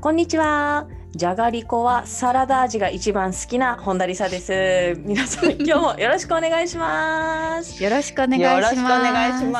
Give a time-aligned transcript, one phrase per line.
[0.00, 0.86] こんにちは。
[1.14, 4.98] じゃがりこはサラダ味が一番好きな本田理沙です。
[5.04, 7.82] 皆さん 今日もよろしくお願いします。
[7.82, 8.74] よろしくお願いしよます。
[8.76, 9.50] ろしくお願いしは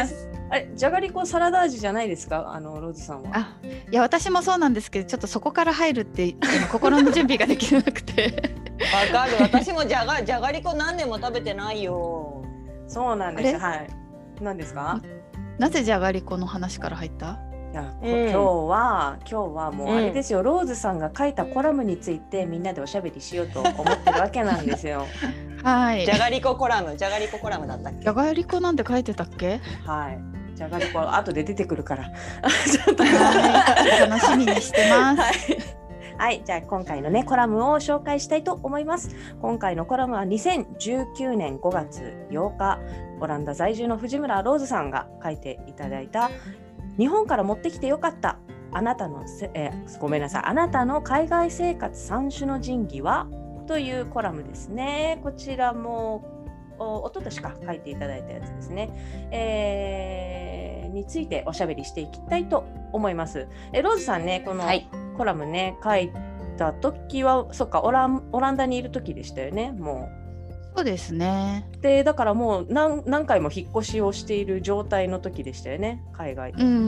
[0.00, 0.28] ます。
[0.50, 3.30] あれ、じゃがりこサラダ味じゃないですか、あのローズさんは。
[3.32, 3.48] あ、
[3.90, 6.36] いや私もそうなんですけど、ちょっとそこから入るって
[6.70, 8.52] 心の準備ができなくて。
[9.12, 9.32] わかる。
[9.40, 12.42] 私もじゃがじゃがりこ何年も食べてないよ。
[12.86, 13.56] そうなんです。
[13.56, 13.86] あはい。
[14.40, 15.00] 何ですか？
[15.58, 17.38] なぜじゃがりこの話から入った？
[17.74, 25.06] いや、こうん今日は今日はもうあれですよ、ローズさんが書いたコラムについてみんなでおしゃべりしようと思ってるわけなんですよ。
[25.64, 26.12] はいじ。
[26.12, 28.00] ゃがりこコラム、じゃがりこコラムだったっけ？
[28.02, 29.60] じゃがりこなんて書いてたっけ？
[29.84, 30.20] はい。
[30.54, 32.04] じゃがりこ後で出てくるから。
[32.70, 34.08] ちょっとはい。
[34.08, 35.20] 楽しみにしてます。
[35.20, 35.34] はい。
[36.16, 39.16] はい、じゃあ今回のねコラムを紹介したいと思います。
[39.42, 42.78] 今回のコラムは2019年5月8日、
[43.20, 46.30] オランダ在住の藤村ローズさんが書いていただいた
[46.98, 48.38] 日本から持ってきてよかった
[48.72, 53.28] あなたのせ、えーごめんなさいあなたの海外生活三種の神器は？
[53.66, 55.20] というコラムですね。
[55.22, 56.24] こちらも
[56.78, 59.28] おおととしか書いていただいたやつですね。
[59.30, 63.48] えーについておしゃべりしていきたいと思います。
[63.72, 64.88] えローズさんねこの、はい。
[65.16, 66.12] コラムね書い
[66.56, 70.08] た時はそっかオランオランダにいる時でしたよねも
[70.76, 71.68] そうですね。
[71.78, 71.82] う。
[71.82, 76.62] でだからもう何何回も引っ越しをしている状態の時でしたよね海外に。
[76.62, 76.82] うんうんう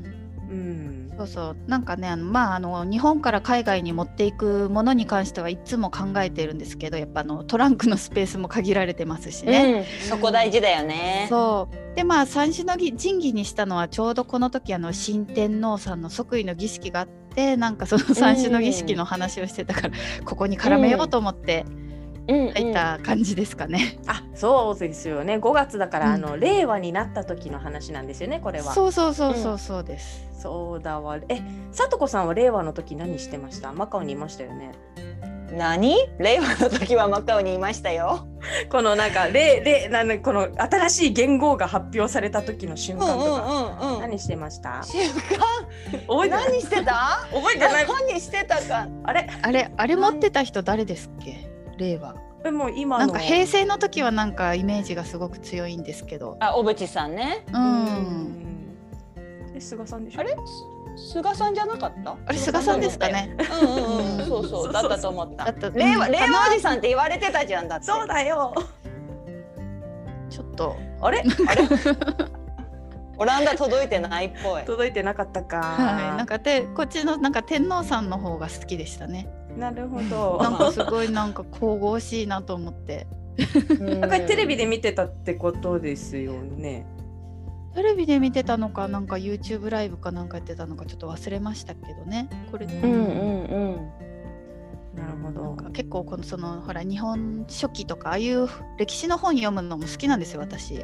[0.00, 0.26] ん。
[0.48, 9.86] うんそうそうなんかねあのまああの日本から海外に持っていくものに関してはいつも考えてるんですけどやっぱあのトランクのスペースも限られてますしね。
[10.02, 11.26] うん、そこ大事だよね。
[11.28, 19.94] そうでまあ三種の儀神器にしたのはちょうどこの時あの新天皇さんの即位の儀式があってなんかその三種の儀式の話をしてたから、
[20.24, 21.85] ここに絡めようと思ってうん
[22.28, 23.98] 入った感じですかね。
[24.06, 28.72] あそうですよね5月だから、うんあの令和になった時の話なんですよねこれは。
[28.72, 30.26] そうそうそうそうそうです。
[30.38, 31.40] そうだわえ
[31.72, 33.72] さとこさんは令和の時何してました？
[33.72, 34.72] マカオにいましたよね。
[35.56, 35.96] 何？
[36.18, 38.26] 令和の時はマカオにいましたよ。
[38.70, 44.00] このなんか令令なんだこの新しい元号が発表された時の瞬間とか、うんうんうん。
[44.02, 44.82] 何してました？
[44.82, 46.00] 瞬間？
[46.06, 46.92] 覚えてない何してた？
[47.32, 48.88] 覚えてない何してたか。
[49.04, 49.28] あれ？
[49.42, 51.55] あれあれ持ってた人誰ですっけ？
[51.76, 52.14] 令和。
[52.44, 56.36] えもう今のなんか平成の時はなんかイメージがすごく強いんですけど。
[56.40, 57.44] あ、小渕さんね。
[57.52, 57.56] う。
[57.56, 58.42] うんん
[59.56, 60.20] え菅さんでしょ？
[60.20, 60.36] あれ？
[60.96, 62.16] す菅さんじゃなかった？
[62.26, 63.36] あれ菅さんですかね。
[63.62, 64.24] うんうんうん。
[64.26, 65.46] そうそうだったと思った。
[65.70, 67.86] 令和うん令和おじさんって言われてたじゃんだって。
[67.86, 68.54] そうだよ
[70.30, 71.22] ちょっとあれ？
[71.48, 71.62] あれ？
[73.18, 74.64] オランダ届いてないっぽい。
[74.64, 79.26] 届いてなかったか、はい、なんかでこっちのなんか天皇さんの方が好きでしたね。
[79.56, 83.06] なるほどなんかすごいなんか神々しいなと思って。
[84.00, 86.86] なんかテレビで見てたってことですよね
[87.74, 92.30] テレビで見てたのかなんか YouTube ライブかなんかやってたのかちょっと忘れましたけどね。
[92.50, 94.96] これ、うんうんうんうん。
[94.96, 100.82] なるほどなんか結構このそのほら日本書紀とかああいう歴史の本読むのも好きなんですよ私。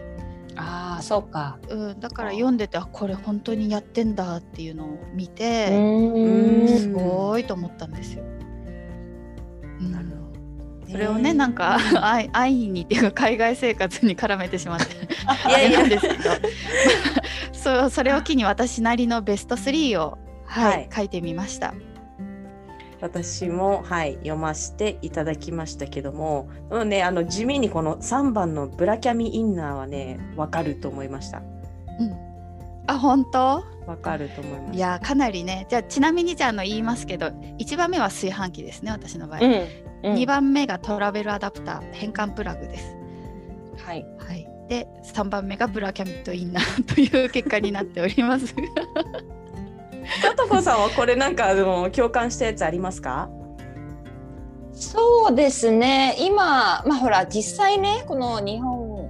[0.54, 1.58] ああ、そうか。
[1.70, 8.22] うん、だから読んでてあこれ本当にやってんだっていうのを見て、うんすごいと思ったんですよ。
[10.92, 14.94] それをね、なんか愛愛にっていうか海外生活に絡めてしまって
[15.48, 16.30] いやいやあれなんですけど。
[17.52, 20.88] そうそれを機に私なりのベスト3を、はいはい。
[20.94, 21.74] 書いてみました。
[23.00, 31.38] 私もはい読ませていただきましたけども、うんね、あの地味にこの3番のブラキャミインナーはねわかると思いました。
[31.38, 32.16] うん、
[32.86, 33.64] あ本当？
[33.86, 34.76] わかると思いました。
[34.76, 35.66] いやかなりね。
[35.68, 37.26] じゃあちなみにじゃああの言いますけど
[37.58, 39.66] 1番目は炊飯器ですね私の場合、うん。
[40.02, 40.26] うん2。
[40.26, 42.96] 番目がトラベルアダプター変換プラグです。
[43.84, 44.06] はい。
[44.18, 48.46] はい、で3番目がブラキャミットインナーという結果になっております。
[48.46, 48.54] さ
[50.36, 53.30] とこさんはこれなんかあの共感したやつありますか？
[54.74, 56.16] そうですね。
[56.18, 59.08] 今、まあほら実際ね、この日本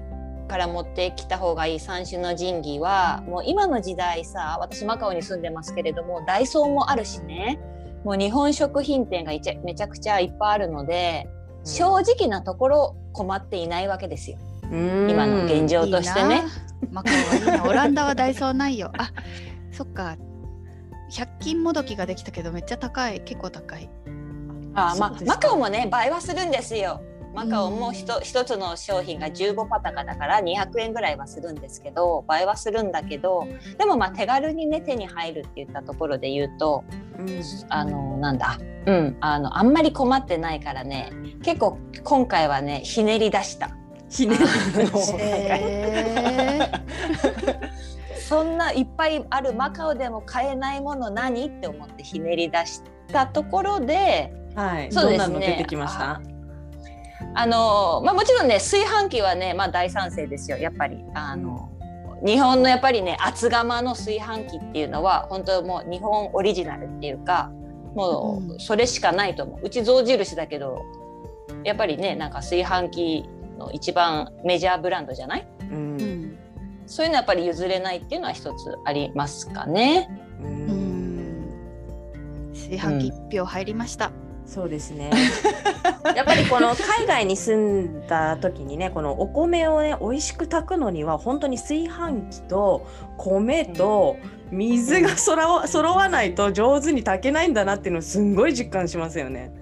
[0.49, 7.59] から持ってきた方がいい三種の神器は、もう今の時代さ、私マカオに住んでますけれども、ダイソーもあるしね。
[8.05, 11.29] もう日本食品店がいちゃめちゃくちゃいっぱいあるので、
[11.65, 14.39] 正直なところ困っていないわけですよ。
[14.65, 14.77] う
[15.11, 16.37] 今の現状としてね。
[16.37, 16.49] いいな。
[16.91, 17.11] マカ
[17.69, 18.91] オランダはダイソーないよ。
[18.99, 19.13] あ
[19.71, 20.17] そっか。
[21.13, 23.21] 100均もどきができたけどめっちゃ高い。
[23.21, 23.89] 結構高い。
[24.75, 27.03] あまあマカオもね倍はするんですよ。
[27.35, 33.47] マカオもひと一つの商品が15パタカだから200円ぐらいはするんですけど倍はするんだけど
[33.79, 36.85] でもまあ手軽にね手に入るって言ったところで言うと
[37.19, 37.43] うん。
[37.69, 38.59] あのなんだ。
[38.87, 39.17] うん。
[39.21, 41.13] あのあんまり困ってないからね。
[41.43, 43.71] 結構今回はねひねり出した。
[44.11, 44.45] ひねり
[45.19, 46.71] え
[48.29, 52.83] そんないっぱいあるマカオでも買えないもの何って思ってひねり出し
[53.13, 54.93] たところではい。
[54.93, 55.35] そうですね。
[55.35, 56.21] どんなの出てきました？
[57.35, 61.05] あの、まあ、もちろんね炊飯器はね、まあ、大賛成ですよやっぱり。
[61.15, 61.69] あの、
[62.25, 67.51] 日本のやっぱりね厚釜の炊飯器っていうのは本当もう日本オリジナルっていうか
[67.95, 68.57] もうん。
[68.57, 69.61] うそれしかないと思う。
[69.65, 70.83] うち象印だけど
[71.65, 73.25] やっぱりねなんか炊飯器
[73.59, 75.47] の一番メジャーブランドじゃない？
[75.71, 76.39] うん。
[76.87, 80.09] そういうのはやっぱり譲れないっていうのは一つありますかね。
[80.41, 80.67] ううん。
[81.49, 84.11] ん炊飯器1票入りました、
[84.47, 85.11] そうですね。
[86.15, 92.87] やっぱりこの海外に住んだ時にねこのお米をね美味しく炊くのには本当に炊飯器と
[93.17, 94.17] 米と
[94.51, 99.53] 水がそらわ揃わないと上手に炊けないんだなっていうのをすんごい実感しますよね。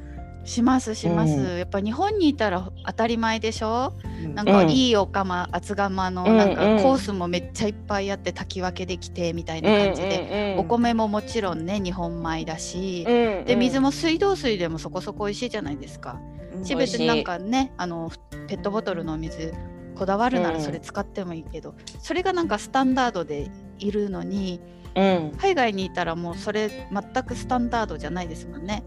[0.45, 1.59] しますします、うん。
[1.59, 3.93] やっぱ日本にいたら当たり前でしょ？
[4.25, 4.35] うん。
[4.35, 4.71] なんかうん。
[4.71, 6.83] いいお釜厚釜のうんなんかうん。
[6.83, 16.19] コースもめっちゃいっぱいあって炊き分けできてみたいな感じで、お米ももちろんね日本米だし、で水もも水道水でもそこそこ美味しいじゃないですか。
[16.55, 16.65] うん。
[16.65, 18.11] し別になんかねあの
[18.49, 19.53] ペットボトルのお水
[19.95, 20.65] こだわるならうん。
[20.65, 24.61] それ使ってもいいけど、それがなんかスタンダードでいるのに
[24.95, 25.33] うん。
[25.39, 28.83] 海外にいたらもうそれ全くスタンダードじゃないですもんね。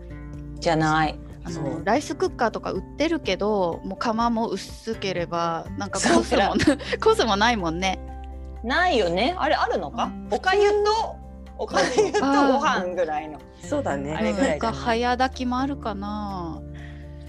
[0.59, 1.19] じゃない。
[1.45, 6.41] あそうのライスクッカーとか売ってるけどもう釜も薄ければなんかコースも
[7.03, 7.99] コースもないもんね。
[8.63, 9.35] ないよね。
[9.37, 10.11] あれあるのか？
[10.31, 10.75] おかゆと
[11.57, 13.39] おかゆとご飯ぐらいの。
[13.61, 14.15] そうだね。
[14.15, 16.61] あれぐらいなんか早炊きもあるかな。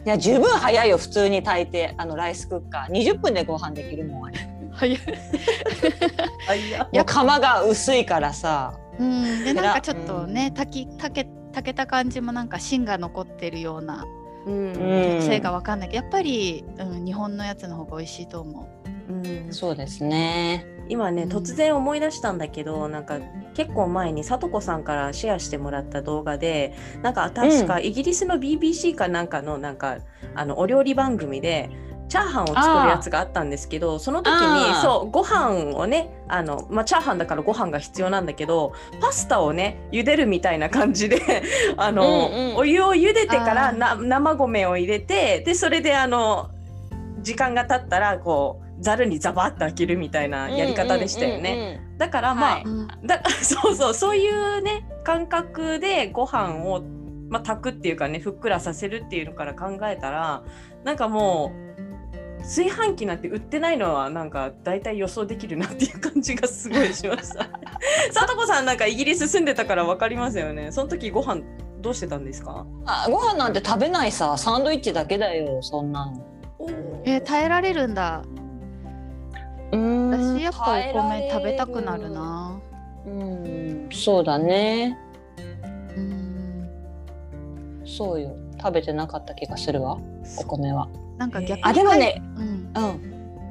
[0.07, 4.39] いや十分早いよ普通に炊いてあのライスクッカー20分でご飯できるもんあれ。
[4.73, 4.99] 早い。
[6.93, 8.75] や釜が薄いからさ。
[8.99, 14.05] うん、で偉なんかちょっとね炊き炊け炊けた感じもなんか芯が残ってるような
[14.47, 14.73] うん。
[14.73, 18.69] うんせいかわかんないけど、やっぱり、うん、日本のやつの方が美味しいと思
[19.09, 19.13] う。
[19.13, 19.53] ん。
[19.53, 20.67] そうですね。
[20.89, 21.31] 今ねうん。
[21.31, 23.19] 突然思い出したんだけど、なんか
[23.55, 29.99] 結構前にさとこさんからシェアしてもらった動画でなんか確かイギリスの BBC かなんかのなんか
[30.35, 31.71] あのお料理番組で
[32.15, 41.21] チャーハンを作るやつがあったんですけどその時にそうご飯をねあの、まあ、チャーハンだからご飯が必要なんだけどパスタをね茹でるみたいな感じで
[41.77, 42.57] あの、うんうん。
[42.59, 46.51] お湯を茹でてからな生米を入れてでそれであの
[47.19, 51.81] 時間が経ったらこうざるにザバッと開けるみたいなやり方でしたよね。
[51.99, 52.63] だからまあ、はい。
[52.65, 52.79] うん。
[52.81, 56.81] うんだそうそうそういうね感覚でご飯を
[57.29, 60.45] まあ炊くっていうかねふっくらさせるっていうのから考えたら
[60.85, 61.65] なんかもう
[62.45, 67.49] 炊飯器なんて売ってないのはなんか大体予想できるなっていう感じがすごいしました。
[68.13, 70.71] さとこさんなんかイギリス住んでたからわかりますよね。
[70.71, 71.41] その時ご飯
[71.81, 72.67] どうしてたんですか？
[72.87, 76.13] あご飯なんて食べないさサンドイッチだけだよそんなの。
[77.05, 78.23] えー耐えられるんだ。
[79.73, 82.11] うん私やっぱお米食べたくなる。
[82.11, 82.61] な。
[83.07, 84.99] うんそうだね。
[85.97, 86.69] うん。
[87.87, 89.99] そうよ食べてなかった気がするわ
[90.39, 90.89] お米は。
[91.19, 92.73] なんか逆に、あでもね、うん。
[92.77, 92.81] う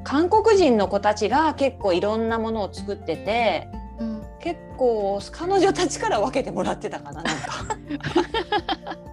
[0.04, 3.68] 韓国人の子たちが結構いろんなものを作ってて
[3.98, 7.32] うん、結構彼女たちから分けてもらってたかななんか。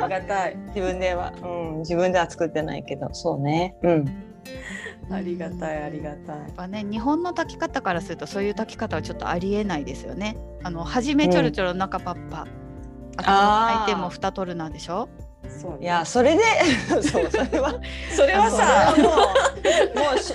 [0.00, 0.56] ありがたい。
[0.68, 1.46] 自分では、う
[1.76, 3.08] ん、自分では作ってないけど。
[3.12, 3.76] そうね。
[3.82, 4.04] うん。
[5.10, 6.36] ありがたいありがやたい。
[6.48, 10.36] っぱね日本の炊き方からするとそういう炊き方はちょっとありえないですよね。
[10.62, 12.46] あの初めちょろちょろ中パッパ、あ
[13.18, 15.08] あーと相手も蓋取るなんでしょ？
[15.60, 16.42] そうねいやそれで
[16.88, 17.74] そうそれは
[18.14, 20.34] それはさそれはもうもうし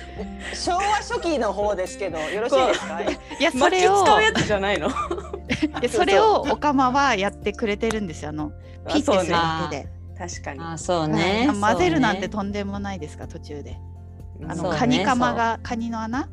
[0.53, 3.01] 昭和初期の方ですけどよろしいですか？
[3.01, 4.89] いやそれを使うやつじゃないの？
[5.81, 8.29] でそれをおかまはやってくれてるんですよ。
[8.29, 8.51] あの
[8.87, 9.89] ピッてするだけで。
[10.17, 10.59] 確かに。
[10.61, 13.77] あそうね、あ混ぜるなんてとんでもないですか途中で。
[14.47, 16.29] あのカニカマがカニの穴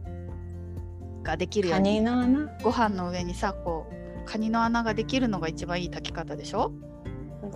[1.22, 2.48] ができるよカうにニの穴？
[2.62, 6.72] ご飯の上にさこうカニの穴ができるのが一番いい炊き方でしょ？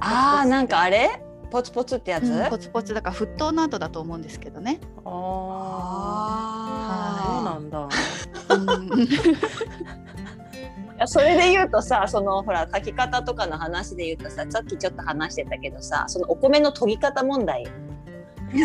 [0.01, 1.23] あーなんかあれ？
[1.51, 4.81] ポツポツってやつ、うんポツポツだから沸騰の後だと思うんですけどね。
[5.05, 5.11] あ
[6.91, 7.89] あ、そうあなんだ。
[8.55, 9.03] うん。
[10.99, 17.65] いやそれで言うとさそのほら炊き方とかの話で言うとささっきちょっと話してたけどさそのお米の研ぎ方問題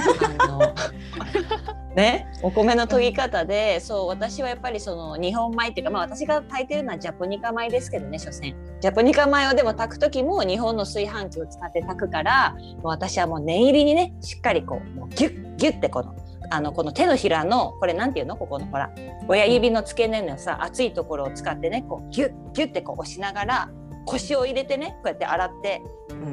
[1.96, 8.56] ね、お米の研ぎ方で、そう私はやっぱりその日本米っていうか、まあ、私が炊いてるのはジャポニカ米ですけどね所詮。
[8.82, 16.16] ジャポニカ米をでも炊く時も日本の炊飯器を使って炊くから私はもう念入りにねしっかりこうもうギュッギュッてこの
[16.50, 18.36] あのこの手のひらのこれなんていうの？
[18.36, 18.92] ここのほら
[19.28, 23.70] 親指の付け根のさ熱いところを使ってねこうギュッギュッてこう押しながら
[24.06, 25.82] 腰を入れてねこうやって洗って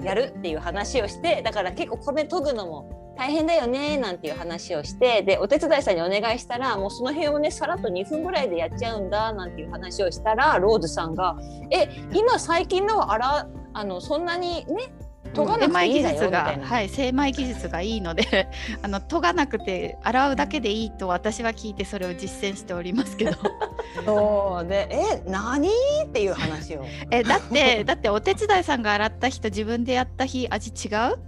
[0.02, 11.36] やるっていう話をしてだから結構米研ぐのも大変だよねなんていう話をしてでお手伝いさんにお願いしたらもうその辺をねさらっと2分ぐらいでやっちゃうんだなんていう話をしたらローズさんが
[11.70, 14.92] 「え今最近のはあらあのそんなにね
[15.34, 16.58] 研が。
[16.62, 18.48] はい、精米技術がいいので
[18.82, 23.32] あの研がなくて洗うだけでいいと私は聞いてそれを実践しておりますけど。
[24.04, 26.84] そうでえ何っていう話を。
[27.10, 31.18] えだってだってお手伝いさんが洗った日と自分でやった日味違う？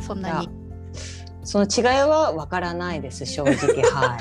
[0.00, 0.48] そんなに。
[1.46, 3.82] その違いはわからないです正直。
[3.90, 4.16] は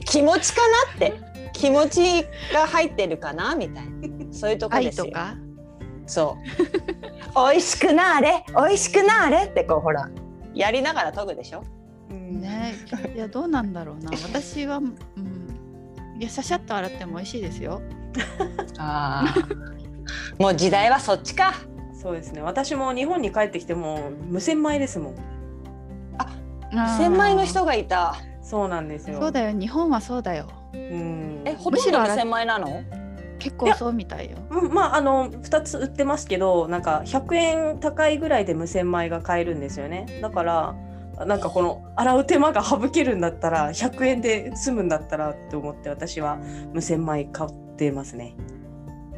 [0.00, 0.04] い。
[0.04, 1.36] 気持ちかなって。
[1.52, 2.22] 気持ち
[2.52, 4.32] が入ってるかなみたいな。
[4.32, 5.04] そういうとこですよ。
[5.06, 5.46] 愛とか？
[6.06, 10.08] そう美味しくなあれ美味しくなあれってこうほら
[10.54, 11.62] やりながら研ぐでしょ？
[12.10, 12.74] ね。
[13.14, 14.10] いやどうなんだろうな。
[14.12, 14.96] 私は、うん、
[16.18, 17.82] いやシャシャッと洗っても美味しいですよ。
[18.78, 19.34] ああ
[20.42, 21.52] もう時代はそっちか。
[21.92, 22.40] そうですね。
[22.40, 25.14] 私も日本に帰ってきても無洗米ですもん。
[26.98, 28.14] 千米の人がいた。
[28.42, 29.18] そうなんですよ。
[29.20, 29.50] そうだよ。
[29.58, 30.46] 日本はそうだよ。
[30.72, 31.42] うん。
[31.44, 32.82] えほとんど無洗米なの？
[33.38, 34.38] 結構そうみたいよ。
[34.50, 40.06] うんまああの2つ売ってますけどなんか100円高いぐらいで無洗米が買えるんですよね。
[40.22, 40.74] だから
[41.24, 46.36] なんかこの洗う手間が省けるんだったら100円で済むんだったらって思って私は
[46.74, 48.36] 無洗米買ってますね。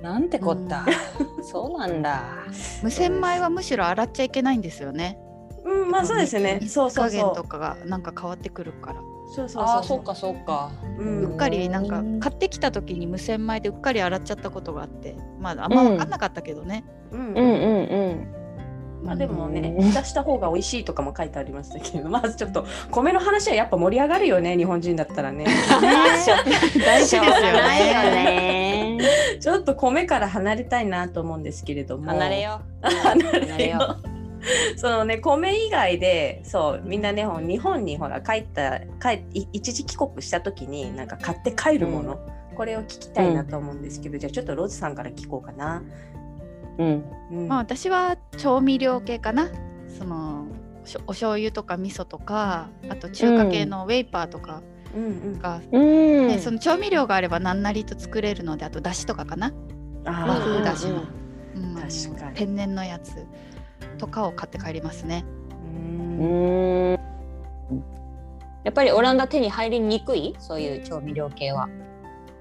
[0.03, 0.87] なんてこった、
[1.43, 2.23] そうなんだ。
[2.85, 5.19] 無洗米はむしろ洗っちゃいけないんですよね。
[5.65, 6.59] うんまあそうですよね。
[6.61, 10.71] 水そうそう加減そうとかがなんか変わってくるからそうそうああそそううかそうか。
[10.99, 11.25] うん。
[11.25, 15.17] うっかりなんかうん買ってきた時に無洗米でうっかり洗っちゃったことがあって。
[15.39, 17.21] まああんま分かんなかったけどね、うん。
[17.21, 18.35] うんうんうん。
[19.03, 19.89] まあでもねうん。
[19.91, 25.45] 浸した方が美味しいとかも書いてありましたけどまずちょっと米の話はやっぱ盛り上がるよね日本人だったらね。
[25.79, 26.33] 大事
[26.75, 28.99] ですよね。
[29.41, 32.07] ちょっと米から離れたいなと思うんですけれども。
[32.07, 32.87] 離れよう。
[32.89, 34.18] 離れよよう
[34.77, 42.19] そのね米以外でそうみんなねほん日本にほら帰った帰い一時帰国した時になんか買って帰るもの、
[42.57, 45.83] これを聞きたいなと思うんですけど、じゃあちょっとローズさんから聞こうかな。
[46.79, 47.05] うん。
[47.31, 47.49] うん。
[47.49, 49.49] まあ私は調味料系かな。
[49.99, 50.47] その
[50.85, 54.63] しょお醤油とか味噌とかあと中華系のウェイパーとか
[54.95, 55.39] うんうん。
[55.39, 56.27] が、うん。
[56.29, 59.53] ねその調味料があれば何なりと作れるのであとだしとかかな。
[60.05, 61.03] あ和風だしうんの、
[61.55, 61.75] うん。
[61.75, 62.37] 確かに。
[62.37, 63.25] 天然のやつ
[63.99, 65.25] とかを買って帰りますね。
[66.21, 66.93] うん。
[66.93, 66.99] うん
[68.65, 70.35] やっぱりオランダ手に入りにくい？
[70.39, 71.69] そういう調味料系は。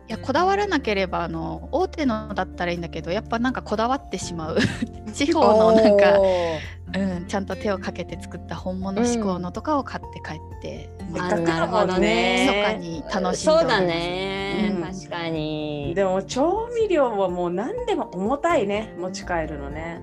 [0.10, 4.58] いやこだわらなければあの大手のだったらいいんだけどやっぱなんかこだわってしまう。
[5.14, 13.02] 地方のなんか、うん、ちゃんと手をかけて作った本物志向のとかを買って帰って、せっあかくだもなるほどんねね。
[13.02, 13.64] 密かに楽しんでおります。
[13.64, 14.82] そうだね、うん。
[14.82, 15.94] 確かに。
[15.96, 18.94] でも調味料はもう何でも重たいね。
[18.98, 20.02] 持ち帰るのね。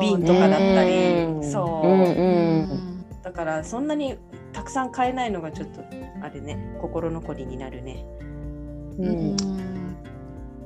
[0.00, 0.90] 瓶とかだったり。
[1.24, 1.44] うん。
[1.50, 1.88] そう。
[1.88, 2.62] うんううん。
[2.64, 4.16] んだからそんなに
[4.52, 5.80] たくさん買えないのがちょっと
[6.22, 6.76] あれね。
[6.80, 8.04] 心残りになるね。
[8.98, 9.36] ううん。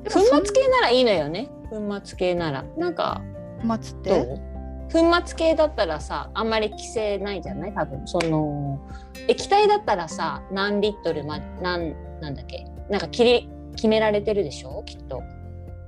[0.05, 1.49] 粉末系ならいいのよね。
[1.71, 2.65] 粉末系なら。
[2.77, 3.23] なんか
[3.63, 4.11] 粉末って？
[4.11, 4.41] どう？
[4.93, 7.75] 粉末系だったらさあんまり規制ないじゃない？
[7.75, 8.07] 多分。
[8.07, 8.81] その
[9.29, 12.65] 液体だったらさ何リットルまなんなんだっけ？
[12.89, 14.83] なんか切り決められてるでしょ？
[14.87, 15.23] きっと。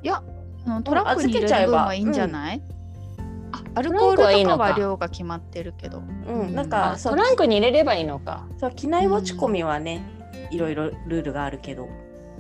[0.03, 0.23] いや
[0.67, 2.75] あのトランクに入れる分はいいんじゃない、あ
[3.79, 5.99] アルコールとかはいいのかは量が決まってるけど。
[5.99, 8.47] うん、なんあかトランクに入れればいいのか。
[8.59, 10.03] そう機内持ち込みはね、
[10.51, 11.89] いろいろルールがあるけど、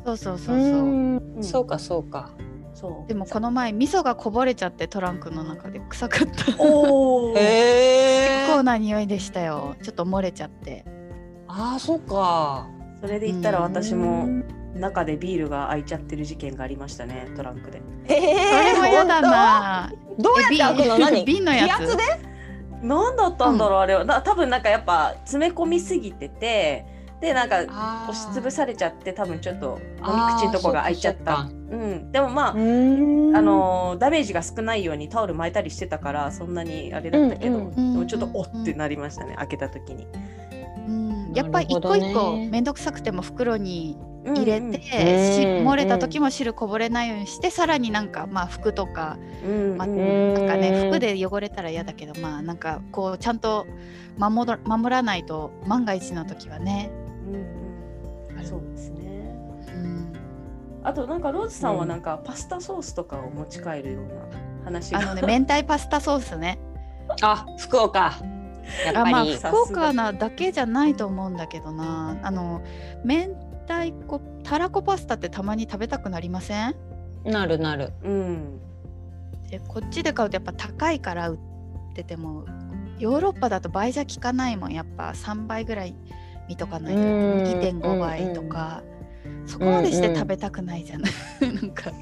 [0.05, 0.57] そうそうそうそう。
[0.57, 1.39] うん。
[1.43, 2.31] そうかそうか。
[2.75, 3.09] そう。
[3.09, 6.63] でもこの前味噌がこぼれちゃってトランクの中で臭かった。
[6.63, 7.35] おお。
[7.39, 9.75] へ結構な匂いでしたよ。
[9.83, 10.85] ちょっと漏れちゃって。
[11.47, 12.67] ああそうか。
[13.01, 17.81] それで言ったら私うもん中でビールが開いちゃってる事件がありましたねトランクで。
[18.05, 19.93] へえそれも嫌だな。
[20.19, 21.25] どうやって開くの何？
[21.25, 21.97] 瓶のやつ？
[21.97, 22.03] で？
[22.83, 24.05] 何だったんだろう、あれは。
[24.05, 26.87] な多分なんかやっぱ詰め込みすぎてて
[27.21, 27.63] でなんか
[28.09, 31.49] 押しつぶされちゃって多分ちょっと飲み口のとこが開いちゃった。
[31.71, 33.37] うん、でもまあ、うん。
[33.37, 40.07] あのーダメージが少ないようにタオル巻いたりしてたからそんなにあれだったけど、うんうんでもちょっとおってなりましたね開けた時に。
[40.87, 41.33] うん。
[41.35, 43.99] やっぱり一個一個面倒くさくても袋に
[44.35, 44.73] 入れて、うん。
[44.73, 53.67] しうん漏れた時も汁こぼれないようにしてさらになんかまあ服とかうんまあうんなんかねうん服で汚れたら嫌だけどまあなんかこうちゃんと
[54.19, 56.91] 守ら守らないと万が一の時はね。
[57.27, 58.45] うんうん。
[58.45, 59.37] そうですね。
[59.69, 60.13] うん。
[60.83, 65.01] あとなんかローズさんはなんかパスタソースとかを持ち帰るような話が。
[65.01, 66.59] あのね明太パスタソースね。
[67.23, 68.15] あ福岡。
[68.85, 72.17] やっあまあぱり、さ福岡なだけじゃないと思うんだけどな。
[72.23, 72.61] あの
[73.05, 73.29] 明
[73.69, 76.75] 太子たらこパスタってたまに食べたくなりません？
[77.25, 77.93] なるなる。
[78.03, 78.61] うん。
[79.51, 81.39] でこっちで買うとやっぱ高いから売っ
[81.95, 82.45] てても
[82.99, 84.73] ヨーロッパだと倍じゃ効かないもん。
[84.73, 85.95] やっぱ3倍ぐらい
[86.49, 87.43] 見とかないとうん。
[87.43, 88.83] 2.5倍とか、
[89.47, 91.13] そこまでして食べたくないじゃない、
[91.53, 91.93] なんか。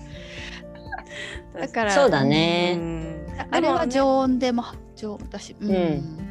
[1.58, 2.76] だからそうだね。
[2.78, 3.26] うん。
[3.50, 5.70] あれは常温でも常温だし、うん。
[5.70, 6.25] うん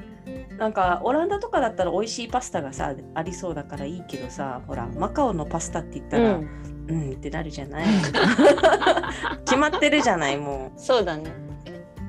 [0.57, 6.47] なんかオランダとかだったら美味しいパスタがさありそうだからいいけどさほらマカオのパスタって言ったら、う
[6.87, 7.85] うんん、ってなるじゃない？
[9.45, 11.31] 決まってるじゃないもそうだね。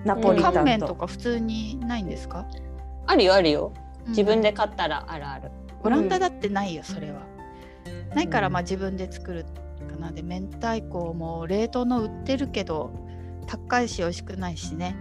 [0.05, 2.47] うナポリタンと、乾麺とか普通にないんですか？
[3.07, 3.73] あるよあるよ。
[4.09, 5.51] 自分でうん買ったらあるある。
[5.83, 7.21] オランダだってないよそれは。
[8.15, 10.13] ないからうんまあ自分で作るかな。
[10.13, 12.91] で明太子も冷凍の売ってるけど
[13.47, 14.97] 高いし美味しくないしね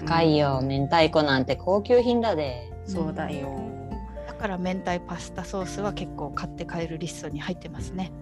[0.00, 2.70] 高いよ明太子なんて高級品だで。
[2.86, 3.48] そうだよ、
[4.28, 8.12] だから明太パスタソースは結構買って帰るリストに入ってますね。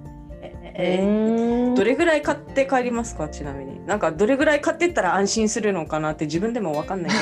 [0.77, 3.29] ええどれぐらい買って帰りますか？
[3.29, 3.85] ちなみに。
[3.87, 7.17] なんかどれぐらい買ってったら安心するのかなって自分でもわかんないけ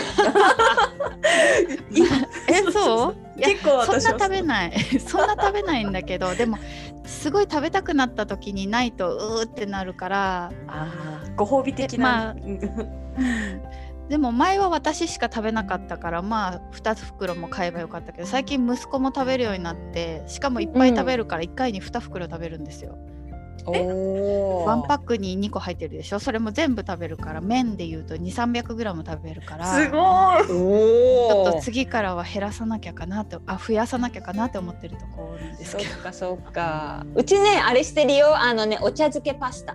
[1.99, 2.05] ど。
[2.05, 2.09] い
[2.49, 3.17] えそう？
[3.39, 4.73] いや結構そんな食べない。
[5.01, 6.59] そんな食べないんだけどでも
[7.05, 10.53] すごい食べたくなった時にないとうーってなるから。
[10.69, 12.61] あーご褒美的な、まあうん
[14.13, 22.99] でも前は私しか食べなかったからまあ2袋も買えばよかったけど最近息子も食べるようになってしかもいっぱい食べるから1回に2袋食べるんですよ。
[23.65, 26.19] おワンパックに2個入ってるでしょ？
[26.19, 30.01] それも全部食べるから麺でいうと2 3 0 0ム食べるからすごい。
[30.01, 36.03] おちょっとお次からは減らさなきゃかなってあ増やさなきゃかなって思ってるところなんですそっけど。
[36.03, 37.07] かそっか。
[37.15, 38.37] うちねあれしてるよ。
[38.37, 39.75] あのねお茶漬けパスタ。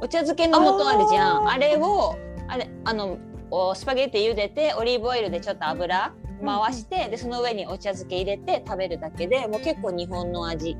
[0.00, 1.48] お茶漬けの素あるじゃん。
[1.48, 2.14] あれを
[2.46, 3.18] あれあの
[3.54, 10.76] おスパゲッティ茹でてオリーブオイルでちょっと油回して、でその上にお茶漬け入れて食べるだけでもう結構日本の味。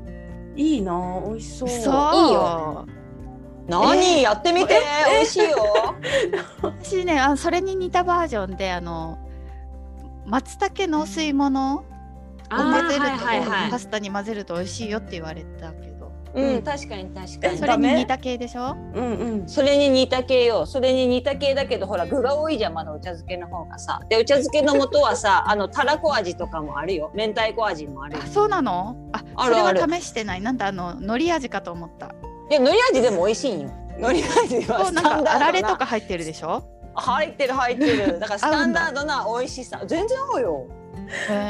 [0.55, 1.69] いいな美味しそう。
[1.69, 2.87] そういいよ。
[3.67, 4.17] 何、え？
[4.17, 4.81] ーやってみて。
[5.07, 5.57] 美味しいよ。
[6.63, 9.19] 私ねあそれに似たバージョンであの
[10.25, 11.83] 松茸のお吸い物を
[12.49, 13.71] 混ぜると、はいはいはい。
[13.71, 15.92] パスタに混ぜると美味しいよって言われたけど
[16.33, 16.61] うん。
[16.63, 17.57] 確かに確かに。
[17.57, 18.75] それに似た系でしょ？
[18.93, 19.47] うんうん。
[19.47, 20.65] それに似た系よ。
[20.65, 23.99] それに似た系だけどほら具が多いじゃんまだお茶漬けの方がさ。
[24.09, 27.11] でお茶漬けの素はさ あのたらこ味とかもあるよ。
[27.13, 28.21] 明太子味もあるよ。
[28.23, 28.95] あそうなの？
[29.13, 29.79] ああるある。
[29.79, 30.41] それは試してない。
[30.41, 32.07] なんだあの海苔味かと思った。
[32.49, 33.69] いや海苔味でも美味しいんよ。
[33.97, 35.29] 海苔味はなんスタンダードな。
[35.31, 36.63] かあられとか入ってるでしょ？
[36.95, 38.19] 入ってる入ってる。
[38.19, 39.81] だからスタンダードな美味しさ。
[39.85, 40.65] 全然合うよ。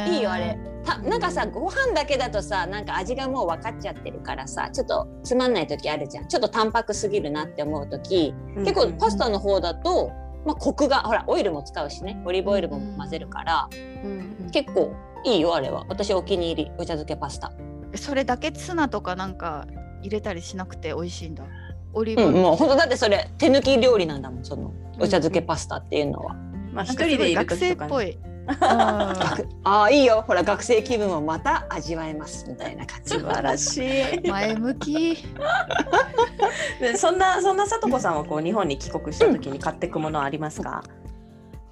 [0.10, 6.28] いいよあれたなんかさご飯だけだとさなんか味がもう分かっちゃってるからさちょっとつまんない時あるじゃん。
[6.28, 10.12] ちょっと淡白すぎるなって思う時結構パスタの方だと、
[10.46, 12.22] まあ、コクがほらオイルも使うしね。
[12.26, 13.70] オリーブオイルも混ぜるから、
[14.04, 14.94] うん結構
[15.26, 15.86] いいよあれは。
[15.88, 17.54] 私お気に入りお茶漬けパスタ。
[17.96, 19.66] それだけツナとかなんか
[20.02, 21.44] 入れたりしなくて美味しいんだ。
[21.94, 22.42] オリーブうんオイル。
[22.42, 26.34] もうほんとだってそれ手抜き料理なんだもんそのお茶漬けパスタっていうのは、
[26.74, 27.92] まあ一なんかすごい人でいる学生っ時とかね。
[27.92, 30.24] ぽいうん学ああいいよ。
[30.28, 35.18] ほら学生気分をまた味わえますみたいな感じ素晴らしい前向き。
[36.80, 40.84] でそんなそんなさとこさんはこう日本に帰国した時に買っていくものありますか、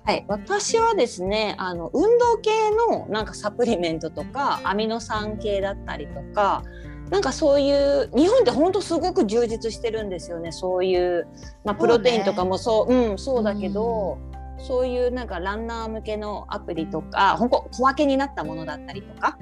[0.06, 2.52] はい、私はですねあの運動系
[2.90, 6.64] のなんかサプリメントとかアミノ酸系だったりとか
[7.10, 10.54] なんかそういう日本って本当すごく充実してるんですよね。
[10.54, 11.28] そういう、
[11.66, 14.18] まあ、プロテインとかもそううんそうだけど、
[14.62, 19.38] そういうなんかランナー向けのアプリとか本当小分けになったものだったりとか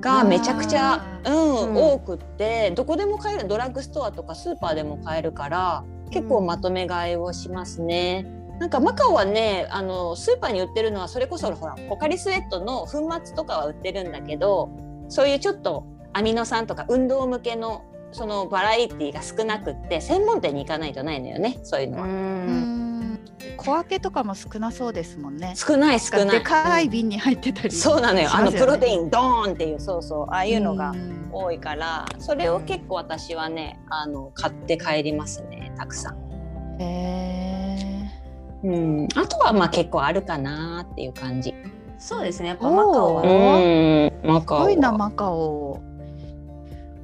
[0.00, 1.76] がめちゃくちゃ、うんうん。
[1.76, 8.26] 多くってどこでも買えるドラッグストアとかスーパーでも買えるから結構まとめ買いをしますね。
[8.60, 14.70] なんかマカオはねあのスーパーに売ってるのはそれこそほらポカリスエットの粉末とかは売ってるんだけど
[15.08, 22.73] そういうちょっとアミノ酸とか運動向けのそのバラエティが少なくって専門店に行かないとないのよねそういうのは。
[23.50, 25.54] うん小分けとかも少なそうですもんね。
[25.56, 26.38] 少ない少ない。
[26.38, 28.28] でかいうん瓶に入ってたりそうなのよ。
[28.32, 30.26] あのプロテインドーンっていうそうそう。
[30.30, 31.30] ああいうのがん。
[31.32, 36.16] 多いからそれを結構私はねあの買って帰りますねたくさん。
[36.80, 38.10] へ
[38.64, 41.54] うん、あとはまあ結構あるかなっていう感じ。
[41.98, 42.48] そうですね。
[42.48, 43.22] やっぱマカオは。
[43.22, 44.40] マー。
[44.40, 44.64] すカオは。
[44.64, 45.80] ごいなマカオ。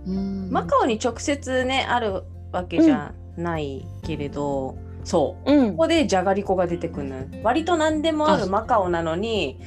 [0.06, 0.50] ううん。
[0.50, 5.52] マカオに直接ねあるわけじゃないけれど、そう。
[5.52, 5.70] うん。
[5.72, 7.16] ここでじゃがりこが出てくるの。
[7.16, 9.58] よ割と何でもあるマカオなのに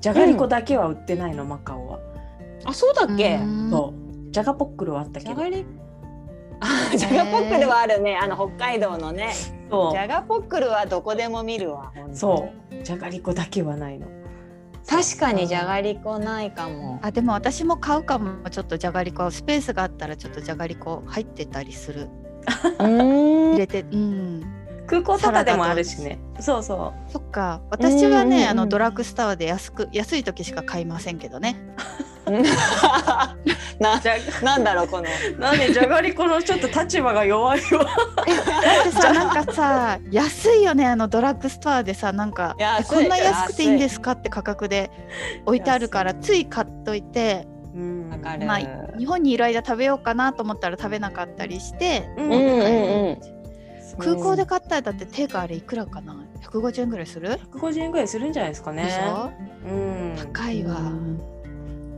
[0.00, 1.98] じゃがりこだけは売ってないの、マカオは。
[2.64, 3.36] あそうだっけ？
[3.36, 3.70] うん。
[3.70, 3.94] そ
[4.28, 4.30] う。
[4.32, 5.34] じゃがポックルはあったけど。
[5.34, 5.66] じゃがり
[6.60, 8.16] あ じゃがポックルはあるね。
[8.16, 9.32] あの北海道のね。
[9.70, 12.82] そじゃがポックルはどこでも見るわそう。
[12.84, 14.06] じゃがりこだけはないの。
[14.88, 16.98] 確かにじゃがりこないかも。
[17.02, 18.48] あでも私も買うかも。
[18.50, 19.30] ちょっとじゃがりこ。
[19.30, 22.08] スペースがあったらちょっとじゃがりこ入ってたりする。
[22.80, 23.50] うん。
[23.52, 24.42] 入れてうん
[24.90, 26.18] 空港とかでもあるしね。
[26.40, 27.60] そうそそっか。
[27.70, 28.48] 私はね、うんうんうん。
[28.48, 31.56] あのドラッグストアで安く安い時しか買いませんけどね。
[33.80, 35.04] なうじゃなんだろうこの。
[35.38, 37.86] なんでじゃがりこのちょっと立場が弱いよだ
[38.22, 42.56] ってさなんかさ安いよねあのドラッグストアでさなんか
[42.88, 44.90] こんな安くていいんですかって価格で
[45.46, 48.10] 置いてあるからつい買っといて、うん。
[48.46, 48.58] まあ、
[48.98, 53.39] 日本にいる間食べようかなと思ったら食べなかったりしてううんうんうん
[54.00, 58.84] 空港で買ったらだって定価あれいくらかな？150円ぐらいする？150円ぐらいするんじゃないですかね。
[58.84, 59.30] でしょ？
[59.68, 60.16] うん。
[60.16, 60.76] 高いわ、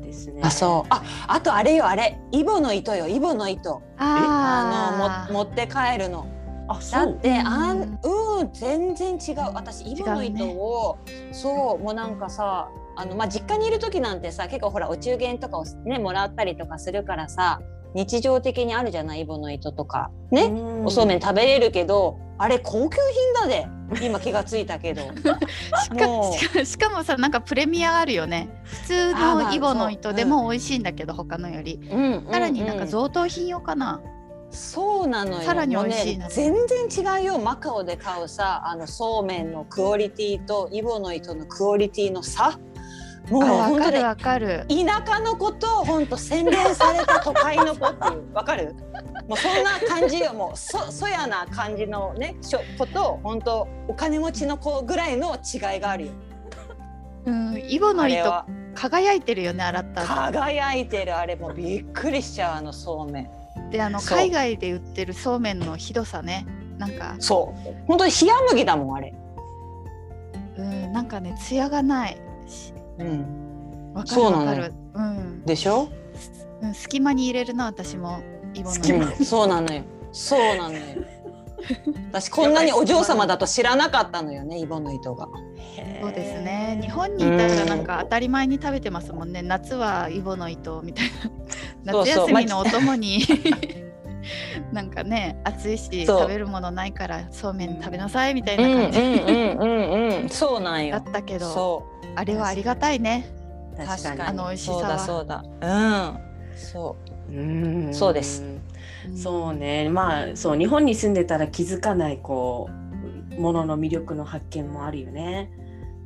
[0.02, 0.40] ですね。
[0.44, 0.86] あそう。
[0.90, 1.86] ああとあれよ。
[1.86, 2.18] あれ。
[2.32, 3.08] イボの糸よ。
[3.08, 3.82] イボの糸。
[3.98, 6.26] ああのも持って帰るの。
[6.68, 7.06] あそう。
[7.06, 7.46] だってうん。
[7.46, 9.52] あんうん全然違う。
[9.54, 10.98] 私イボの糸を、
[11.32, 17.60] そうもうなんかさあのまあ実家にいる時なんてさ結構ほらお中元とかをねもらったりとかするからさ
[17.94, 20.10] 日常的にあるじゃないイボの糸とか。
[20.30, 20.52] ね、う
[20.82, 20.84] ん。
[20.86, 23.68] おそうめん食べれるけどあれ高級品だで
[24.04, 25.02] 今気がついたけど。
[26.64, 28.48] しかもさなんかプレミアあるよね。
[28.64, 31.78] 普通のイボの糸でも美味しいんだけど、他のより。
[31.90, 34.00] うんさらになんかう贈答品用かな、
[34.50, 35.40] そうなのよ。
[35.42, 36.54] さらに美味しいね、全
[36.90, 37.38] 然違うよ。
[37.38, 42.58] マカオで買うさあのそうめんのクオリティとイボの糸のクオリティの差
[43.30, 44.66] もう本わかる。
[44.68, 48.74] 田舎の子と本当洗練された都会の子っていう わかる？
[49.28, 50.32] もうそんな感じよ。
[50.34, 56.12] もうそそやな感じのねしょ子と本当お金持ちの子ぐらいの違いがあるよ。
[57.26, 58.46] うんイボの糸あれは。
[58.74, 60.32] 輝いてるよね洗った後。
[60.32, 61.16] 輝いてる。
[61.16, 63.30] あれもうびっくりしちゃうあのそうめん。
[63.70, 66.44] であの海外で売ってるそうめんのひどさね。
[66.78, 67.14] なんか。
[67.20, 67.86] そう。
[67.86, 69.14] 本当に冷麦だもんあれ。
[70.58, 72.16] うんなんかね艶がない。
[72.48, 73.92] しうん。
[73.94, 74.74] わかるそうなのわかる。
[74.94, 75.88] うん、でしょ？
[76.62, 78.20] うん、隙間に入れるな私も。
[78.54, 79.24] イボの。
[79.24, 79.82] そうなのよ。
[80.12, 80.80] そうなのよ。
[82.10, 85.28] 私こんなにお嬢様だと知らなかったのよね、イボの糸が。
[86.00, 86.78] そうですね。
[86.82, 89.42] 日本にいたらなんか当たり前に食べてますもんね。
[89.42, 91.06] 夏はイボの糸みたい
[91.84, 91.92] な。
[92.02, 93.20] 夏休みのお供に。
[94.72, 98.98] なんかね暑いし食べるものないからそうめん食べなさいみたいな感じ。
[98.98, 99.06] うん
[99.58, 100.28] うんうん。
[100.28, 101.04] そうなんだよっ。
[101.12, 101.46] たけど。
[101.46, 103.26] そあれはありがたいね
[103.74, 103.86] う。
[103.86, 106.18] 確かにあの美味しさはそうだそうだ。
[106.52, 106.56] うん。
[106.56, 106.96] そ
[107.30, 108.44] うんそうです
[109.16, 112.68] そうねまあそう日本に住んでたら気づかないこ
[113.36, 115.50] うものの魅力の発見もあるよね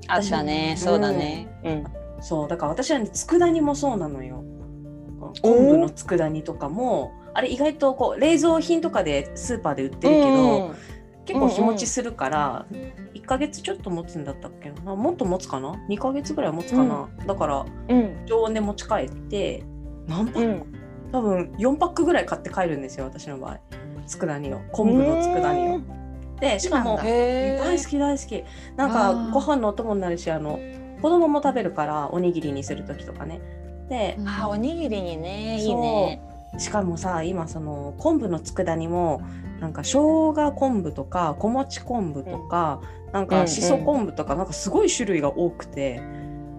[0.02, 0.04] う。
[0.08, 0.74] あったね。
[0.76, 1.48] 私そうだね。
[1.64, 1.84] うん。
[2.20, 4.44] そうだから私はね佃煮もそうなのよ
[5.42, 10.74] 昆布の佃煮とかもあれ意外とこう冷蔵品とかでスーパーで売ってるけど、
[11.26, 12.66] 結構日持ちするから、
[13.14, 14.70] 1ヶ月ちょっと持つんだったっけ？
[14.84, 18.24] なもっと持つかな？2ヶ月ぐらい持つかな、だからうん。
[18.26, 19.64] 常温で持ち帰って
[20.06, 20.62] 何パック、うん。
[21.12, 23.60] 多分4パックぐらい買って帰るんですよ私の場合。
[24.06, 24.60] 佃煮を。
[24.72, 25.80] 昆布の佃煮を。
[26.40, 26.96] でしかも。
[26.96, 28.44] 大好き大好き。
[28.76, 29.32] なんあかー。
[29.32, 30.58] ご飯のお供になるしあの
[31.02, 33.40] 子供も食べるからおにぎりにする時とかね。
[33.88, 36.20] でうんあ、おにぎりにね、いいね。
[36.58, 39.20] しかもさ今その昆布の佃煮も
[39.60, 39.90] なんか生
[40.32, 42.80] 姜昆布とか小餅昆布とか、
[43.12, 43.44] なんうんうん。
[43.44, 46.00] かしそ昆布とかなんかすごい種類が多くて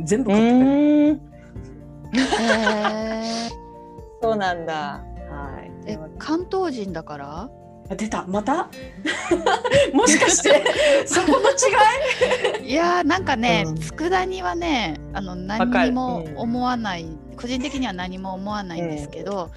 [0.04, 1.22] 全部う買ってくる、ーん。
[2.16, 3.50] へ
[4.22, 4.74] そうなんだ。
[5.30, 5.72] はい。
[5.88, 7.50] ーえ関東人だから？
[7.90, 8.26] あ出た。
[8.28, 8.68] また？
[9.94, 10.64] もしかして
[11.06, 12.72] そこの違い？
[12.72, 13.76] いやーなんかねうん。
[13.76, 16.38] 佃煮はねあのか何るにもうん。
[16.38, 17.08] 思わない、
[17.38, 19.52] 個人的には何も思わないんですけど、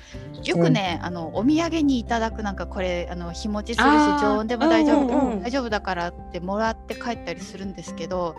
[0.44, 3.90] よくね、あのお土産にいただくなんかこれあの日持ちするし
[4.20, 5.42] 常温でも大丈夫、うんうんうん。
[5.42, 8.36] 大丈夫だからってもらって帰ったりするんですけど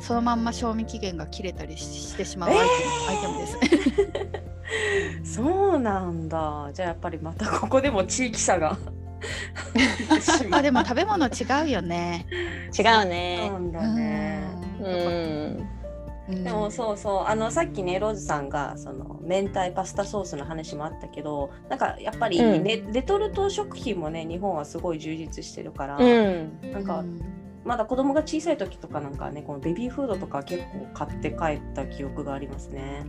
[0.00, 2.58] そのまんま賞味期限が切れたりししてしまうアイ
[3.20, 3.46] テム,、で
[5.22, 5.34] す。
[5.36, 6.70] そうなんだ。
[6.72, 8.76] じゃあやっぱりまたここでも地域差が。
[10.50, 11.30] まあでも食べ物違
[11.66, 12.26] うよね。
[12.76, 13.48] 違うなね。
[13.48, 14.42] んだね。
[14.80, 14.96] ううんん。
[14.96, 14.98] う
[15.60, 15.81] ん
[16.28, 26.60] でもそうそうあのさっきねローズさんがその明太パスタソースの話もあったけどなんかやっぱりうんレ,、レトルト食品もね日本はすごい充実してるから、うん。
[26.72, 27.20] なんかうん
[27.64, 33.04] まだ子供が小さい時とかなんかねこのベビーフードとか結構買って帰った記憶がありますね。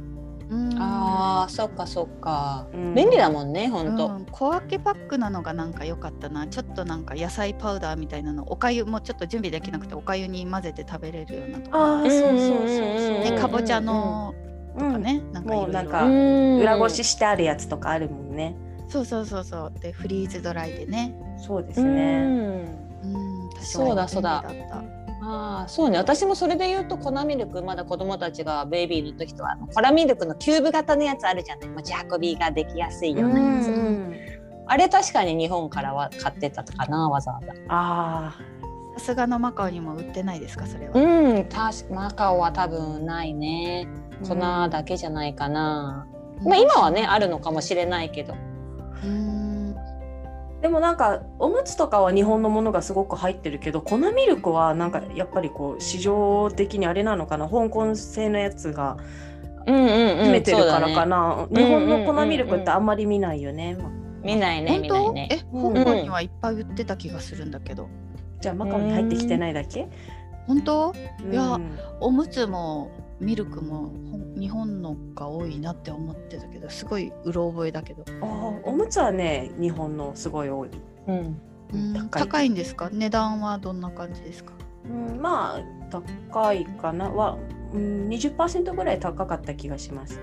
[0.53, 0.75] ううん。
[0.79, 2.93] あーそっかそっか、うん。
[2.93, 6.47] 便利だもんねほんと、うん、小分けパックなのがなんか良かったな。
[6.47, 11.77] ちょっとなんか野菜パウダーみたいなのおかゆもちょっと準備できなくておかゆに混ぜて食べれるようなとか。
[11.77, 13.15] ああ、うんそうそうそうそう。
[13.15, 14.33] うんねかぼちゃの
[14.75, 15.67] うんとかね、なんかいろいろ。
[15.67, 16.57] もうなんかうん。
[16.59, 18.55] 裏ごししてあるやつとかあるもんね。
[18.89, 19.73] そうそうそうそう。
[19.79, 21.15] でフリーズドライでね。
[21.37, 22.21] そうですうね。
[22.21, 22.25] ん。
[22.25, 23.07] う
[23.45, 23.49] ん。
[23.49, 24.43] 確かにそうだそうだ
[25.25, 25.97] ああそうね。
[25.97, 31.69] 私もそれで言うと粉ミルクまだ子供たちがベイビーの時とは粉ミルクのキューブ型のやつあるじゃない。
[31.69, 34.15] 持ち運びができやすいようなやつ、うん
[34.65, 37.53] あれ確かに日本からは買ってたかなわざわざ。
[37.67, 38.37] あ
[38.97, 41.49] さすがのマカオにも売ってないですかそれは、うん
[41.93, 43.87] マカオは多分ないね。
[44.23, 44.27] あ。
[44.27, 44.35] 粉
[44.69, 46.07] だけじゃないかな、
[46.43, 48.35] まあ今はねあるのかもしれないけど。
[49.03, 49.32] うん
[50.63, 57.49] でもなんかおむつとかは日本のものがすごく入ってるけど粉ミルクはなんかやっぱりこう市場的にあれなのかな？
[57.49, 58.97] 香港製のやつが
[59.67, 61.09] うんうんうん詰めてるからかそうだね。
[61.09, 63.77] な、ね日本の粉ミルクってあんまり見ないよね、
[64.23, 65.27] 見ないね本当、見ないね。
[65.31, 67.89] えうん香港にはいっぱい売ってた気がするんだけど、
[68.39, 69.89] じゃあマカオに入ってきてないだけ？
[70.47, 70.93] 本当？
[71.29, 78.03] いやうんおむつもミルクもほん日本のが多いなって思ってたけどすごいうろ覚えだけど、
[78.63, 80.69] おむつはね日本のすごい多い、
[81.07, 81.41] うん。
[81.73, 82.23] うん高い。
[82.23, 82.89] 高いんですか？
[82.91, 84.53] 値段はどんな感じですか？
[84.85, 87.09] うん、まあ高いかな。
[87.09, 87.37] は、
[87.73, 90.19] うん、20%ぐらい高かった気がします。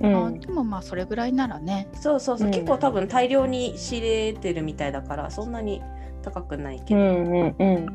[0.00, 0.26] うん。
[0.26, 1.88] あでもまあそれぐらいならね。
[1.94, 2.52] そうそうそう、うん。
[2.52, 5.82] 結構多分大量に仕入れてるみたいだからそんなに
[6.22, 7.86] 高くないけど、うんうんうん。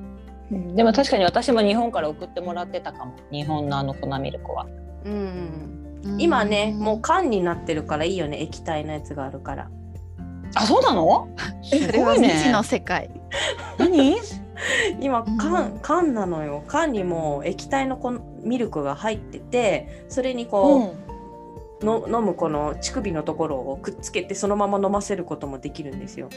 [0.51, 0.75] うん。
[0.75, 3.15] でも確かに私も日本から送ってもらってたかも。
[3.31, 4.67] 日本のあの粉ミルクは
[5.05, 5.15] うんう
[6.15, 9.69] ん今ねもう缶になってるからいいよね液体のやつがあるから。
[10.55, 11.29] あそうなの？
[11.61, 13.09] それは未知の世界、
[13.77, 14.15] 何？
[14.99, 15.37] 今うん。
[15.37, 16.63] 缶缶なのよ。
[16.67, 20.95] 缶にもう液体のこのミルクが入っててそれにこ
[21.81, 26.29] う、の飲むこの乳首のところをくっつけてそのまま飲ませることもできるんですよ。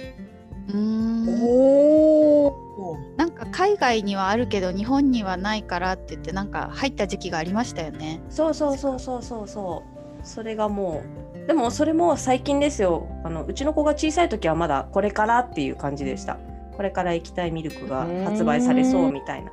[0.69, 1.43] うん。
[1.43, 8.21] おおなんか海外にはあるけど日本にはないからって言ってなんか入った時期がありましたよね。
[8.29, 9.49] そうそうそうそうそう。
[9.49, 11.03] そうそれがも
[11.45, 13.09] うでもそれも最近ですよ。
[13.25, 16.39] あのうちの子が小さい時はまだこれからっていう感じでした。
[16.77, 19.51] これから液体ミルクが発売されそうみたいな。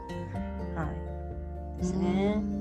[0.75, 0.91] は
[1.77, 1.77] い。
[1.79, 2.33] ですね。
[2.37, 2.59] うん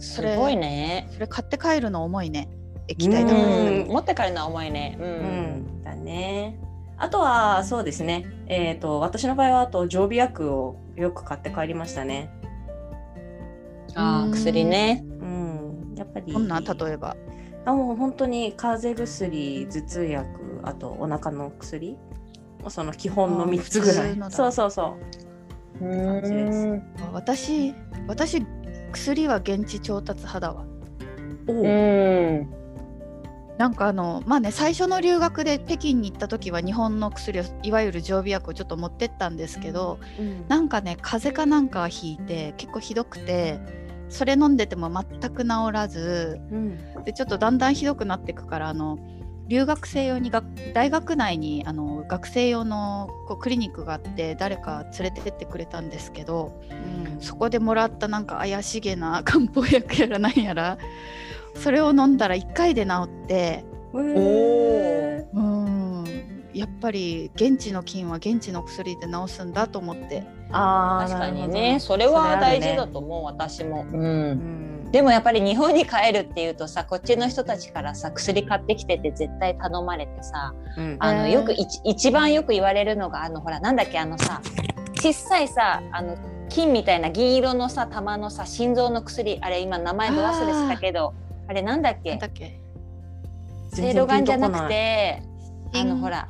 [0.00, 1.08] すごいね。
[1.12, 2.48] それ買って帰るの重いね。
[2.88, 3.46] 液体だから。
[3.46, 3.86] うん。
[3.88, 4.96] 持って帰るのは重いね。
[4.98, 5.10] ううん
[5.80, 5.82] ん。
[5.82, 6.58] だね
[7.02, 8.26] あとはそうですね。
[8.46, 12.30] えっ、と私の場合はあと常備薬をよく買って帰りましたね。
[13.94, 15.02] あー薬ね。
[15.02, 15.94] うん。
[15.96, 16.30] やっぱり。
[16.30, 16.60] どんな？
[16.60, 17.16] 例えば。
[17.64, 21.96] あもう本当に風邪薬頭痛薬あとお腹の薬
[22.68, 24.30] その基本のあー3つぐらい。
[24.30, 24.96] そうそうそ
[25.80, 25.86] う。
[25.86, 26.80] う感じです
[27.14, 27.74] 私
[28.06, 28.44] 私
[28.92, 30.66] 薬は現地調達派だわ。
[31.48, 31.56] おう。
[31.56, 32.59] うん
[33.60, 39.98] なんかあのまあね最初の留学で北京に行った時は日本の薬をいわゆる常備薬をちょっと持ってったんですけど
[40.48, 43.60] なんかね風邪かなんかひいて結構ひどくて
[44.08, 47.04] それ飲んでても全く治らずうん。
[47.04, 48.98] でちょっとだんだんひどくなっていくからあの
[49.48, 50.42] 留学生用にが
[50.72, 56.62] 大学内にあの学生用のこうクリニックがあって誰か連れてってくれたんですけど
[57.20, 60.78] そこでもらったなんか怪しげな漢方薬やらなんやら
[61.54, 66.50] それを飲んだら1回で治ってうんおうーん。
[66.54, 70.24] やっぱり現地の菌は現地の薬で治すんだと思って。
[70.52, 71.78] あー確かにね。
[71.80, 74.00] それは大事だと思う私も、うん。
[74.00, 80.96] うんでもやっぱり日本に帰るっていうとさこっちの人たちからさ薬買ってきてって絶対頼まれてさうん。
[80.98, 84.42] あのよくいち一番よく言われるのがあのほらなんだっけあのさ
[84.96, 86.16] 小さいさあの
[86.48, 91.14] 金みたいな銀色のさ玉のさ心臓の薬あれ今名前ど忘れしたけど
[91.50, 92.16] あれなんだっけ？
[92.16, 92.60] だっけ？
[93.72, 95.20] セイロガンじゃなくて
[95.74, 96.28] あのほら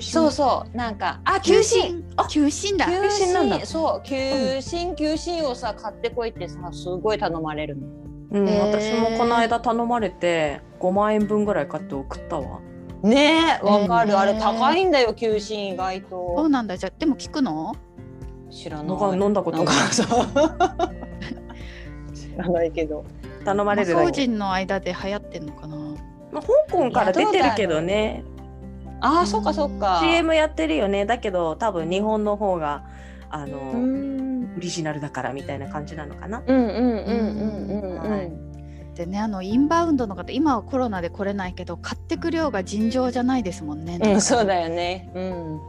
[0.00, 2.86] そうそうなんかあ休診あ休診だ。
[2.86, 3.66] 休診なんだ。
[3.66, 7.86] そう休診休診をさ買ってこいってさすごい頼まれるの。
[8.32, 12.60] うん、私もこの間頼まれて5万円分ぐらい買って送ったわ。
[13.02, 16.76] ねえわかる、えーあれ高いんだよ休診意外そうとなんだ？
[16.76, 17.74] じゃあでも聞くの？
[18.50, 18.86] 知らない。
[18.86, 20.26] なんか飲んだことなんないかそう。
[22.14, 23.04] 知らないけど
[23.44, 25.76] 頼まれるだけ、人の間で流行ってんのかな。
[26.32, 28.24] まあ、香港から出てるけどね。
[29.00, 30.00] ああそっかそっか。
[30.02, 31.06] CM やってるよね。
[31.06, 32.84] だけど多分日本の方が
[33.30, 34.20] あの、うん。
[34.56, 36.42] オリジナルだからみたいな感じなのかな。
[36.46, 38.32] うんうんうんうんうんはい。
[38.94, 43.98] でねあのインバウンドの方今はコロナで来れないけど買ってく量が尋常じゃないですもんね。
[44.02, 45.10] うん、うん、そうだよね。
[45.14, 45.60] うん。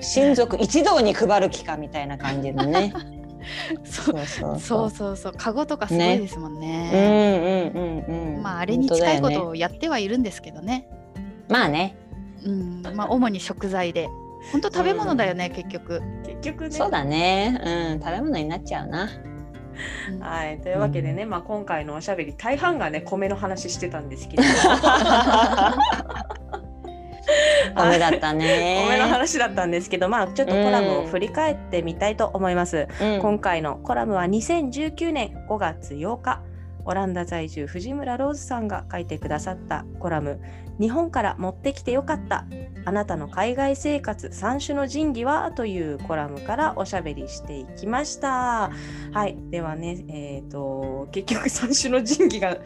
[0.00, 2.92] 親族一堂に配る気かみたいな感じのね
[3.84, 7.70] そうそうそうそうそうそうカゴとかすごいですもんうね。
[7.72, 10.88] んうんうんうんまああれに近いことをやってはいるんですけどね。
[11.48, 11.96] まあね。
[12.44, 14.08] うん、まあ主に食材で。
[14.52, 16.00] 本当食べ物だよね、結局。
[16.24, 16.70] 結局ね。
[16.70, 17.60] そうだね。
[17.64, 19.08] うん、食べ物になっちゃうな。
[20.10, 24.42] うんはい、というわけでね、まあ、今回のおしゃべり大半がね米の話してたんですけど
[27.74, 28.86] 米だったね。
[28.88, 32.88] 米の話だったんですけどまあちょっとコラムを振り返ってみたいと思います。
[33.00, 36.40] うん今回のコラムは2019年5月8日
[36.86, 40.40] オランダ在住藤村ローズさんが書いてくださったコラム
[40.78, 42.46] 「日本から持ってきてよかった
[42.84, 48.70] あなたの海外生活三種の神器は?」というコラムからおしゃべりしていきました。
[49.12, 52.58] はい、ではね、えー、と結局三種の神器が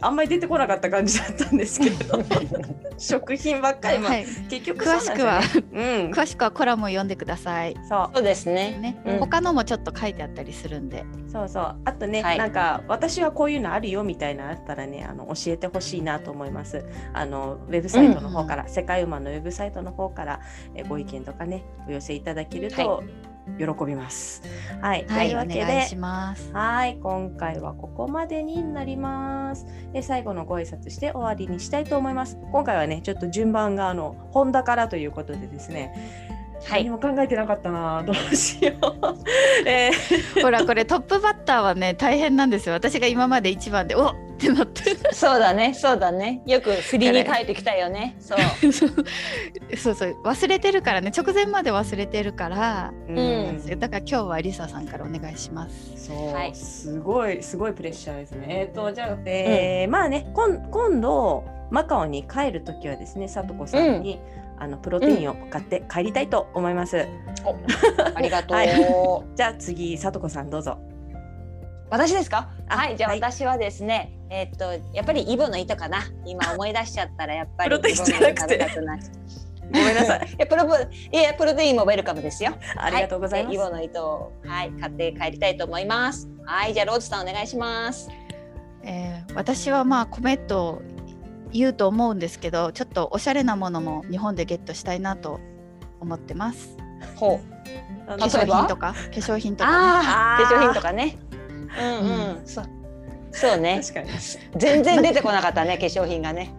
[0.00, 2.22] あんまり出てこなかった感じだったんですけど
[2.98, 5.40] 食品ばっかり、まあはい、結局詳しくは、
[5.72, 7.76] うん、詳しくはコラムを読んでください。
[7.88, 8.78] そうそうですね。
[8.80, 11.04] ね、うん他のもちょっと書いてあったりするんで。
[11.32, 11.76] そうそう。
[11.86, 12.38] あとね、はい。
[12.38, 16.84] なんか私はこういうのあるよみたいなのあったらねあの教えてほしいなと思います。
[17.14, 20.40] あのウェブサイトの方から、世界ウーマンのウェブサイトの方から
[20.74, 23.02] えご意見とかねお寄せいただけると
[23.58, 24.42] 喜びます。
[24.80, 25.88] はい、はい、おというわけで。
[26.52, 29.66] はい、今回はここまでになります。
[29.92, 32.38] で、最後のご挨拶して終わりにしたいと思います。
[32.52, 35.94] 今回はね、ちょっと順番があの本田からということでですね、
[36.64, 36.90] はい何。
[36.90, 39.18] も考えてなかったな、 どうしよう。
[39.68, 42.74] えーほらこれトップバッターはね大変なんですよ。
[42.74, 45.14] 私が今まで一番でおっってなって。
[45.14, 45.72] そうだね。
[45.74, 46.42] そうだね。
[46.46, 48.16] よく振りに書いてきたよね。
[48.18, 48.38] そう。
[49.76, 56.06] そうそう忘れてるからね直前まで忘れてるからうんだから今日はリサさんからお願いします。
[56.06, 58.46] そう、はいすごいすごいプレッシャーですね。
[58.48, 64.20] えっ、とじゃあ、えーまあね今今度マカオに帰るときはですね、さとこさんに、
[64.58, 67.06] あのプロテインを買って帰りたいと思います。
[68.14, 68.56] ありがとう。
[68.56, 68.68] はい
[69.36, 70.78] じゃあ次さとこさんどうぞ。
[71.90, 72.50] 私ですか？
[72.68, 72.96] あはい。
[72.96, 74.12] じゃあはい私はですね。
[74.30, 75.98] えっとやっぱりイボの糸かな。
[76.24, 78.58] 今思い出しちゃったらやっぱり プロテインじゃなくて
[79.72, 80.28] ごめんなさい。
[80.32, 82.52] いやプロプいやプロテインもウェルカムですよ。
[82.76, 83.58] ありがとうございます。
[83.58, 86.28] はでイボの糸をはい買って帰りたいと思います。
[86.44, 86.74] はい。
[86.74, 88.08] じゃあローズさんお願いします。
[88.84, 90.82] えー私はまあ米と
[91.52, 95.40] 言うと思うんですけどちょっとおしゃれなものも日本でゲットしたいなと
[96.00, 96.76] 思ってます。
[97.16, 97.52] ほう。
[98.06, 98.92] 化粧品とか？
[98.92, 101.18] 化粧品とか、ね、化粧品とかね。
[101.78, 102.46] うんうん。
[102.46, 102.68] そう。
[103.30, 103.80] そうね。
[103.82, 104.10] 確かに。
[104.56, 106.54] 全然出てこなかったね化粧品がね。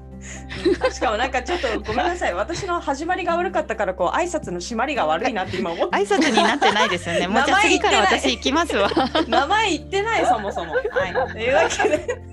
[0.92, 2.34] しかもなんかちょっとごめんなさい。
[2.34, 5.96] 私の始まりが悪かったからこう挨拶の締まりが悪いなって今思って。
[5.98, 7.28] 挨拶になってないですよね。
[7.30, 8.90] もうじゃあ次から名前言ってない私行きますわ。
[9.28, 10.74] 名前言ってないそもそも。
[10.74, 11.34] はい。
[11.34, 12.33] というわけで